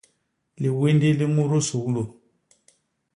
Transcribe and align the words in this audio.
Liwindi 0.61 1.09
li 1.17 1.25
ñudu 1.35 1.59
suglu. 1.67 2.03